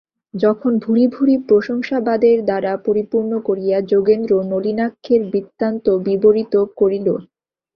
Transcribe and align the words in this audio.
তখন 0.33 0.71
ভূরি 0.83 1.05
ভূরি 1.07 1.35
প্রশংসাবাদের 1.49 2.37
দ্বারা 2.45 2.71
পরিপূর্ণ 2.85 3.31
করিয়া 3.47 3.77
যোগেন্দ্র 3.91 4.31
নলিনাক্ষের 4.51 5.21
বৃত্তান্ত 5.31 5.85
বিবরিত 6.07 6.53
করিল। 6.79 7.07